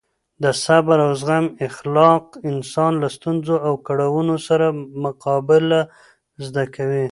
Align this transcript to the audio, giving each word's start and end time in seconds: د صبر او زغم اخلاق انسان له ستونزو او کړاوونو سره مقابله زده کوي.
د 0.43 0.45
صبر 0.63 0.97
او 1.05 1.11
زغم 1.21 1.45
اخلاق 1.67 2.25
انسان 2.51 2.91
له 3.01 3.07
ستونزو 3.17 3.55
او 3.67 3.73
کړاوونو 3.87 4.35
سره 4.47 4.65
مقابله 5.03 5.81
زده 6.45 6.63
کوي. 6.75 7.05